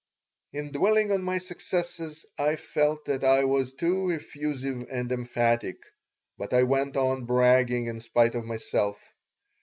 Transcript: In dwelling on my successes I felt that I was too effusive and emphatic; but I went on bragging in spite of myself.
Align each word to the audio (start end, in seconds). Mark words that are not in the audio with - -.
In 0.51 0.71
dwelling 0.71 1.11
on 1.11 1.21
my 1.21 1.37
successes 1.37 2.25
I 2.35 2.55
felt 2.55 3.05
that 3.05 3.23
I 3.23 3.43
was 3.43 3.75
too 3.75 4.11
effusive 4.11 4.87
and 4.89 5.11
emphatic; 5.11 5.77
but 6.39 6.55
I 6.55 6.63
went 6.63 6.97
on 6.97 7.25
bragging 7.27 7.85
in 7.85 7.99
spite 7.99 8.33
of 8.33 8.43
myself. 8.43 8.99